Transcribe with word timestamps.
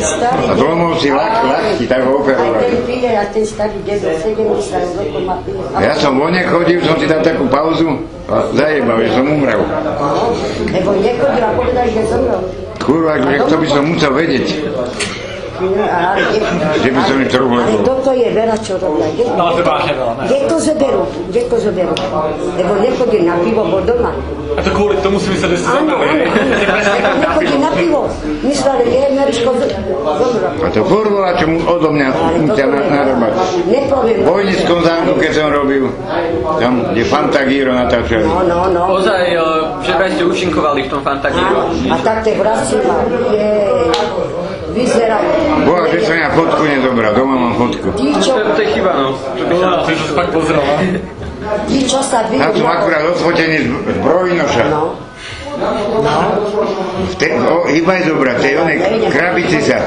Starý 0.00 0.42
A 0.44 0.54
zlomol 0.54 0.92
si 0.94 1.08
lak, 1.08 1.42
lakti, 1.42 1.84
tak 1.84 2.00
ho 2.00 2.14
Aj 2.14 2.22
ten 2.22 2.22
operovali. 2.36 2.76
príde, 2.82 3.10
a 3.10 3.24
ten 3.26 3.42
starý 3.42 3.78
dedo, 3.82 4.08
70 4.08 4.38
rokov 4.94 5.22
má 5.22 5.36
pil. 5.42 5.58
Ja 5.76 5.92
som 5.92 6.14
vonne 6.14 6.42
chodil, 6.44 6.78
som 6.80 6.94
si 6.94 7.04
dal 7.04 7.20
takú 7.20 7.44
pauzu 7.46 7.98
a 8.26 8.46
zajebal, 8.52 8.98
že 9.00 9.10
som 9.12 9.26
umrel. 9.26 9.60
Lebo 10.68 10.90
nechodil 10.96 11.42
a 11.42 11.50
povedal, 11.52 11.86
že 11.86 12.00
zomrel. 12.04 12.42
Kurva, 12.78 13.12
že 13.18 13.42
to 13.42 13.56
by 13.56 13.66
som 13.66 13.82
musel 13.84 14.12
vedieť, 14.12 14.48
kde, 15.58 16.38
že 16.78 16.88
by 16.88 17.00
som 17.02 17.16
ich 17.18 17.28
trochu 17.28 17.50
ale 17.50 17.66
lebo. 17.68 17.82
toto 17.82 18.10
je 18.12 18.28
veľa, 18.30 18.56
čo 18.62 18.78
robia. 18.78 19.10
Kde, 19.10 19.22
No, 19.34 19.50
to 19.50 19.62
veľa, 19.66 20.14
ne? 20.14 20.24
kde 20.24 20.38
to 20.46 20.56
zoberú? 20.56 21.02
Kde 21.26 21.42
to 21.44 21.56
zoberú? 21.58 21.94
Lebo 22.54 22.72
nechodí 22.78 23.18
na 23.20 23.34
pivo, 23.36 23.66
bol 23.66 23.82
doma. 23.82 24.14
A 24.54 24.60
to 24.60 24.70
kvôli 24.70 24.94
tomu 24.98 25.18
si 25.18 25.28
myslel, 25.28 25.50
že 25.52 25.58
si 25.58 25.66
Áno, 25.66 25.74
áno, 25.74 25.90
zobrali. 25.92 26.22
áno. 26.22 27.18
Nechodí 27.24 27.56
na 27.58 27.70
pivo. 27.74 28.00
Mysleli, 28.40 28.84
zomrel. 30.16 30.50
A 30.58 30.68
to 30.70 30.80
furvola, 30.84 31.30
čo 31.36 31.46
mu 31.46 31.58
odo 31.62 31.88
mňa 31.90 32.08
na- 32.66 32.88
narobať. 32.88 33.32
Vojnickom 34.24 34.78
zámku, 34.82 35.12
keď 35.18 35.30
som 35.34 35.48
robil, 35.50 35.84
tam, 36.58 36.72
kde 36.92 37.02
Fantagíro 37.04 37.70
natáčali. 37.72 38.24
No, 38.24 38.42
no, 38.44 38.58
no. 38.70 38.82
Ozaj, 38.98 39.22
že 39.82 39.92
vraj 39.94 40.10
ste 40.14 40.24
účinkovali 40.24 40.86
v 40.86 40.88
tom 40.90 41.00
Fantagiro. 41.02 41.68
a 41.88 41.96
tak 42.00 42.24
má, 42.24 42.94
je, 43.32 43.50
vyzerajú. 44.74 45.28
Boha, 45.64 45.82
že 45.90 45.98
som 46.04 46.14
ja 46.14 46.28
fotku 46.32 46.62
nezobral, 46.64 47.12
doma 47.16 47.34
mám 47.34 47.54
fotku. 47.56 47.88
Tí, 47.96 48.14
čo, 48.20 48.36
To, 48.38 48.52
to 48.54 48.60
je 48.62 48.68
chyba, 48.76 48.90
no. 48.94 49.06
No, 49.58 49.82
ty 49.84 49.92
si 49.96 50.08
fakt 50.14 50.30
pozrel, 50.30 50.60
no. 50.60 50.74
tí, 51.66 51.78
čo 51.88 51.98
sa 52.04 52.22
Ja 52.28 52.48
vidú... 52.52 52.62
som 52.62 52.68
akurát 52.68 53.02
odfotený 53.08 53.56
z 53.64 53.68
z 53.88 53.98
Brojnoša. 54.04 54.64
No, 55.58 56.14
V 57.08 57.14
te, 57.18 57.34
o, 57.34 57.66
iba 57.66 57.92
je 57.98 58.04
dobrá, 58.14 58.38
tej 58.38 58.62
onej 58.62 58.78
krabici 59.10 59.58
sa. 59.66 59.82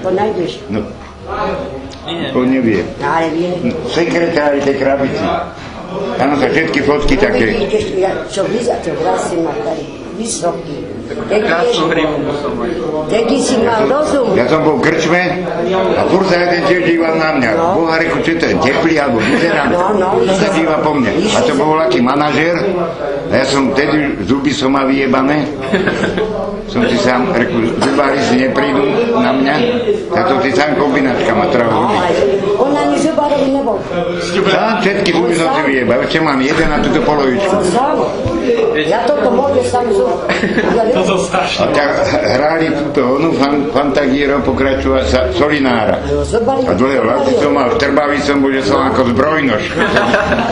To 0.00 0.08
nájdeš. 0.08 0.64
No, 0.72 0.80
to 2.32 2.40
nevie. 2.48 2.80
Ale 3.04 3.28
vie. 3.36 3.52
Sekretári 3.92 4.64
tej 4.64 4.76
krabici. 4.80 5.24
Tam 6.16 6.38
sa 6.38 6.46
všetky 6.48 6.80
fotky 6.86 7.14
také. 7.18 7.50
Vidíš, 7.50 7.98
ja, 7.98 8.14
čo 8.30 8.46
vyzerá, 8.46 8.78
to 8.80 8.94
vlasy 9.02 9.36
má 9.42 9.52
tady 9.66 9.84
vysoký. 10.16 10.76
Krásnu. 11.26 11.90
Kedy 13.10 13.36
si 13.42 13.58
mal 13.66 13.82
rozum, 13.90 14.30
Ja 14.38 14.46
som 14.46 14.62
bol 14.62 14.78
v 14.78 14.86
krčme 14.86 15.42
a 15.70 16.02
furt 16.10 16.26
sa 16.26 16.36
jeden 16.42 16.62
tiež 16.66 16.80
díval 16.86 17.14
na 17.16 17.30
mňa. 17.38 17.50
Boha 17.78 17.94
reku, 18.00 18.18
čo 18.26 18.34
to 18.36 18.44
je, 18.50 18.54
teplý 18.58 18.94
alebo 18.98 19.22
vyzerám. 19.22 19.70
No, 19.70 19.94
no, 19.94 20.08
sa 20.34 20.48
díva 20.50 20.76
po 20.82 20.90
mne. 20.94 21.12
A 21.30 21.38
to 21.46 21.52
bol 21.54 21.78
aký 21.78 22.02
manažér. 22.02 22.56
A 23.30 23.34
ja 23.34 23.44
som 23.46 23.70
vtedy, 23.70 24.26
zuby 24.26 24.50
som 24.50 24.74
mal 24.74 24.90
vyjebané. 24.90 25.46
Som 26.70 26.86
si 26.86 26.98
sám, 27.02 27.34
reku, 27.34 27.66
zubári 27.82 28.18
si 28.30 28.46
neprídu 28.46 28.82
na 29.18 29.34
mňa. 29.34 29.54
Tak 30.10 30.24
to 30.30 30.34
si 30.42 30.50
sám 30.54 30.78
kombinačka 30.78 31.34
ma 31.34 31.46
zuby. 31.50 31.82
ale 31.98 32.20
on 32.58 32.72
ani 32.74 32.96
zubárovi 32.98 33.48
nebol. 33.50 33.78
Sám 34.50 34.78
všetky 34.82 35.10
zuby 35.10 35.34
som 35.34 35.50
si 35.54 35.62
vyjebal. 35.66 35.98
Ešte 36.06 36.18
mám 36.22 36.38
jeden 36.38 36.66
na 36.70 36.78
túto 36.78 37.02
polovičku. 37.02 37.54
A 39.80 41.02
strašne. 41.18 41.72
tak 41.72 41.90
hrali 42.20 42.66
túto 42.74 43.16
onu 43.16 43.32
fan, 43.36 43.70
Fantagíro 43.70 44.42
pokračovať 44.44 45.04
sa 45.06 45.20
Solinára. 45.32 46.00
A 46.66 46.72
dlhé 46.76 46.98
vlasy 47.00 47.32
som 47.40 47.52
mal, 47.54 47.74
trbavý 47.80 48.18
som 48.20 48.42
bol, 48.42 48.52
že 48.52 48.64
som 48.66 48.80
ako 48.84 49.14
zbrojnož. 49.14 49.64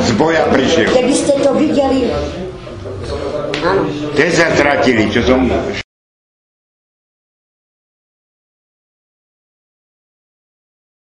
Z 0.06 0.10
boja 0.16 0.44
prišiel. 0.48 0.88
Keby 0.92 1.14
ste 1.14 1.34
to 1.40 1.50
videli, 1.56 2.08
áno. 3.64 3.84
Tie 4.14 4.28
sa 4.34 4.50
čo 5.10 5.20
som 5.24 5.48